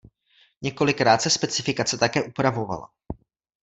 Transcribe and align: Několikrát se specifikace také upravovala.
Několikrát 0.61 1.21
se 1.21 1.29
specifikace 1.29 1.97
také 1.97 2.23
upravovala. 2.23 2.89